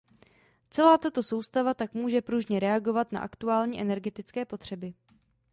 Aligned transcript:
Celá 0.71 0.97
tato 0.97 1.23
soustava 1.23 1.73
tak 1.73 1.93
může 1.93 2.21
pružně 2.21 2.59
reagovat 2.59 3.11
na 3.11 3.19
aktuální 3.19 3.81
energetické 3.81 4.45
potřeby. 4.45 4.93